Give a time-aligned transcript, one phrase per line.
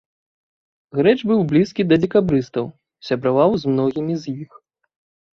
[0.99, 2.65] Грэч быў блізкі да дзекабрыстаў,
[3.09, 4.51] сябраваў з многімі з іх.